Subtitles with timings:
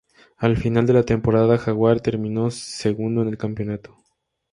[0.37, 3.99] Al final de la temporada, Jaguar terminó segundo en el campeonato.